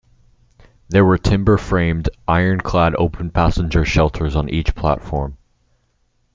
There 0.89 1.05
were 1.05 1.19
timber 1.19 1.57
framed, 1.59 2.09
iron 2.27 2.61
clad 2.61 2.95
open 2.95 3.29
passenger 3.29 3.85
shelters 3.85 4.35
on 4.35 4.49
each 4.49 4.73
platform. 4.73 5.37